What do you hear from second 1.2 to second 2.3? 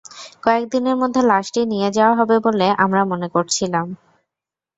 লাশটি নিয়ে যাওয়া